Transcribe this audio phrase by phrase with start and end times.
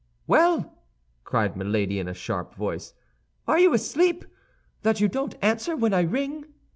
[0.25, 0.79] "Well,"
[1.23, 2.95] cried Milady, in a sharp voice.
[3.47, 4.25] "Are you asleep,
[4.81, 6.45] that you don't answer when I ring?"